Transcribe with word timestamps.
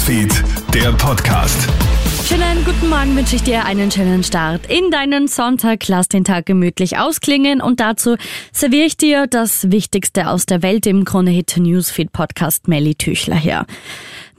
Newsfeed, 0.00 0.42
der 0.72 0.92
Podcast. 0.92 1.68
Schönen 2.26 2.64
guten 2.64 2.88
Morgen 2.88 3.14
wünsche 3.16 3.36
ich 3.36 3.42
dir 3.42 3.66
einen 3.66 3.90
schönen 3.90 4.24
Start 4.24 4.64
in 4.70 4.90
deinen 4.90 5.28
Sonntag. 5.28 5.86
Lass 5.88 6.08
den 6.08 6.24
Tag 6.24 6.46
gemütlich 6.46 6.96
ausklingen 6.96 7.60
und 7.60 7.80
dazu 7.80 8.16
serviere 8.50 8.86
ich 8.86 8.96
dir 8.96 9.26
das 9.26 9.70
Wichtigste 9.70 10.28
aus 10.28 10.46
der 10.46 10.62
Welt 10.62 10.86
im 10.86 11.04
Kronehit 11.04 11.58
Newsfeed 11.58 12.12
Podcast 12.12 12.66
Melly 12.66 12.94
Tüchler 12.94 13.36
her. 13.36 13.66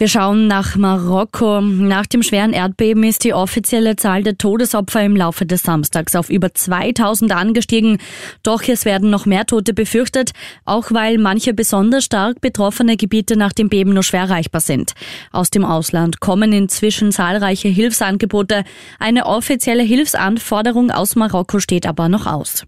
Wir 0.01 0.07
schauen 0.07 0.47
nach 0.47 0.77
Marokko. 0.77 1.61
Nach 1.61 2.07
dem 2.07 2.23
schweren 2.23 2.53
Erdbeben 2.53 3.03
ist 3.03 3.23
die 3.23 3.35
offizielle 3.35 3.97
Zahl 3.97 4.23
der 4.23 4.35
Todesopfer 4.35 5.05
im 5.05 5.15
Laufe 5.15 5.45
des 5.45 5.61
Samstags 5.61 6.15
auf 6.15 6.31
über 6.31 6.55
2000 6.55 7.31
angestiegen. 7.31 7.99
Doch 8.41 8.63
es 8.63 8.85
werden 8.85 9.11
noch 9.11 9.27
mehr 9.27 9.45
Tote 9.45 9.75
befürchtet, 9.75 10.31
auch 10.65 10.91
weil 10.91 11.19
manche 11.19 11.53
besonders 11.53 12.05
stark 12.05 12.41
betroffene 12.41 12.97
Gebiete 12.97 13.37
nach 13.37 13.53
dem 13.53 13.69
Beben 13.69 13.93
nur 13.93 14.01
schwer 14.01 14.21
erreichbar 14.21 14.61
sind. 14.61 14.93
Aus 15.31 15.51
dem 15.51 15.63
Ausland 15.63 16.19
kommen 16.19 16.51
inzwischen 16.51 17.11
zahlreiche 17.11 17.67
Hilfsangebote. 17.67 18.63
Eine 18.97 19.27
offizielle 19.27 19.83
Hilfsanforderung 19.83 20.89
aus 20.89 21.15
Marokko 21.15 21.59
steht 21.59 21.85
aber 21.85 22.09
noch 22.09 22.25
aus. 22.25 22.65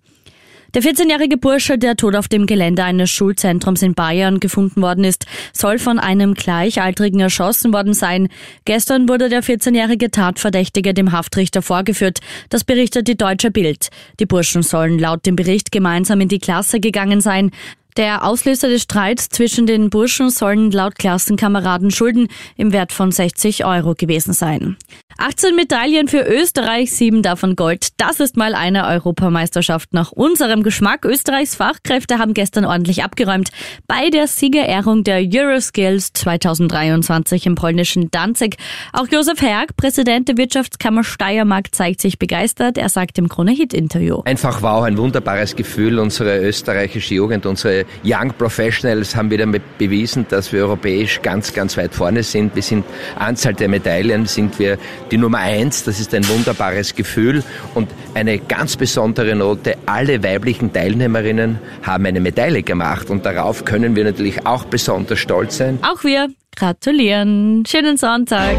Der 0.73 0.81
14-jährige 0.81 1.37
Bursche, 1.37 1.77
der 1.77 1.95
tot 1.95 2.15
auf 2.15 2.27
dem 2.27 2.47
Gelände 2.47 2.83
eines 2.83 3.11
Schulzentrums 3.11 3.83
in 3.83 3.93
Bayern 3.93 4.39
gefunden 4.39 4.81
worden 4.81 5.03
ist, 5.03 5.27
soll 5.53 5.77
von 5.77 5.99
einem 5.99 6.33
Gleichaltrigen 6.33 7.19
erschossen 7.19 7.71
worden 7.71 7.93
sein. 7.93 8.27
Gestern 8.65 9.07
wurde 9.07 9.29
der 9.29 9.43
14-jährige 9.43 10.09
Tatverdächtige 10.09 10.95
dem 10.95 11.11
Haftrichter 11.11 11.61
vorgeführt. 11.61 12.21
Das 12.49 12.63
berichtet 12.63 13.07
die 13.07 13.17
Deutsche 13.17 13.51
Bild. 13.51 13.89
Die 14.19 14.25
Burschen 14.25 14.63
sollen 14.63 14.97
laut 14.97 15.27
dem 15.27 15.35
Bericht 15.35 15.71
gemeinsam 15.71 16.21
in 16.21 16.27
die 16.27 16.39
Klasse 16.39 16.79
gegangen 16.79 17.21
sein. 17.21 17.51
Der 17.97 18.25
Auslöser 18.25 18.69
des 18.69 18.83
Streits 18.83 19.29
zwischen 19.29 19.67
den 19.67 19.89
Burschen 19.89 20.31
sollen 20.31 20.71
laut 20.71 20.95
Klassenkameraden 20.97 21.91
Schulden 21.91 22.27
im 22.57 22.73
Wert 22.73 22.91
von 22.91 23.11
60 23.11 23.65
Euro 23.65 23.93
gewesen 23.93 24.33
sein. 24.33 24.77
18 25.17 25.55
Medaillen 25.55 26.07
für 26.07 26.21
Österreich, 26.21 26.91
sieben 26.91 27.21
davon 27.21 27.55
Gold. 27.55 27.89
Das 27.97 28.19
ist 28.19 28.35
mal 28.35 28.55
eine 28.55 28.87
Europameisterschaft 28.87 29.93
nach 29.93 30.11
unserem 30.11 30.63
Geschmack. 30.63 31.05
Österreichs 31.05 31.55
Fachkräfte 31.55 32.17
haben 32.17 32.33
gestern 32.33 32.65
ordentlich 32.65 33.03
abgeräumt 33.03 33.49
bei 33.87 34.09
der 34.09 34.27
Siegerehrung 34.27 35.03
der 35.03 35.21
Euroskills 35.21 36.13
2023 36.13 37.45
im 37.45 37.53
polnischen 37.53 38.09
Danzig. 38.09 38.57
Auch 38.91 39.07
Josef 39.11 39.41
Herg, 39.41 39.75
Präsident 39.77 40.29
der 40.29 40.37
Wirtschaftskammer 40.37 41.03
Steiermark, 41.03 41.73
zeigt 41.75 42.01
sich 42.01 42.17
begeistert. 42.17 42.79
Er 42.79 42.89
sagt 42.89 43.19
im 43.19 43.29
Krone-Hit-Interview. 43.29 44.21
Einfach 44.25 44.63
wow, 44.63 44.83
ein 44.83 44.97
wunderbares 44.97 45.55
Gefühl. 45.55 45.99
Unsere 45.99 46.39
österreichische 46.39 47.13
Jugend, 47.13 47.45
unsere 47.83 47.85
Young 48.03 48.33
Professionals 48.33 49.15
haben 49.15 49.31
wieder 49.31 49.45
bewiesen, 49.45 50.25
dass 50.29 50.51
wir 50.51 50.63
europäisch 50.63 51.21
ganz, 51.21 51.53
ganz 51.53 51.77
weit 51.77 51.93
vorne 51.93 52.23
sind. 52.23 52.55
Wir 52.55 52.61
sind 52.61 52.85
Anzahl 53.17 53.53
der 53.53 53.69
Medaillen 53.69 54.25
sind 54.25 54.59
wir 54.59 54.77
die 55.11 55.17
Nummer 55.17 55.39
eins, 55.39 55.83
das 55.83 55.99
ist 55.99 56.13
ein 56.13 56.27
wunderbares 56.27 56.95
Gefühl 56.95 57.43
und 57.73 57.89
eine 58.13 58.39
ganz 58.39 58.75
besondere 58.77 59.35
Note. 59.35 59.77
Alle 59.85 60.23
weiblichen 60.23 60.71
Teilnehmerinnen 60.73 61.59
haben 61.83 62.05
eine 62.05 62.19
Medaille 62.19 62.63
gemacht 62.63 63.09
und 63.09 63.25
darauf 63.25 63.65
können 63.65 63.95
wir 63.95 64.03
natürlich 64.03 64.45
auch 64.45 64.65
besonders 64.65 65.19
stolz 65.19 65.57
sein. 65.57 65.79
Auch 65.81 66.03
wir 66.03 66.29
gratulieren. 66.55 67.63
Schönen 67.65 67.97
Sonntag. 67.97 68.55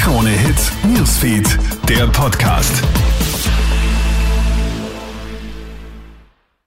Krone 0.00 0.30
Hits, 0.30 0.72
Newsfeed, 0.84 1.58
der 1.88 2.06
Podcast. 2.08 2.82